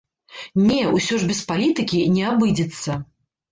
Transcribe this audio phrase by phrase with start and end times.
[0.69, 2.99] Не, усё ж без палітыкі не абыдзецца.